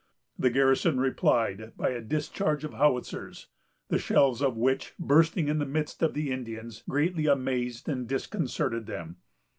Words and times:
The 0.39 0.49
garrison 0.49 0.99
replied 0.99 1.73
by 1.77 1.89
a 1.91 2.01
discharge 2.01 2.63
of 2.63 2.73
howitzers, 2.73 3.49
the 3.89 3.99
shells 3.99 4.41
of 4.41 4.57
which, 4.57 4.93
bursting 4.97 5.47
in 5.47 5.59
the 5.59 5.63
midst 5.67 6.01
of 6.01 6.15
the 6.15 6.31
Indians, 6.31 6.83
greatly 6.89 7.27
amazed 7.27 7.87
and 7.87 8.07
disconcerted 8.07 8.87
them. 8.87 9.17